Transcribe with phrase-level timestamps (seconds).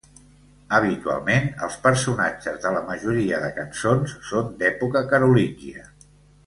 [0.77, 5.89] Habitualment, els personatges de la majoria de cançons són d'època carolíngia.